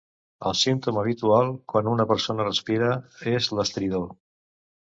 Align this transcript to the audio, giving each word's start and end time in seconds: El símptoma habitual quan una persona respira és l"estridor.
El 0.51 0.53
símptoma 0.61 0.99
habitual 1.03 1.51
quan 1.75 1.91
una 1.93 2.07
persona 2.13 2.47
respira 2.49 2.91
és 3.35 3.53
l"estridor. 3.57 4.13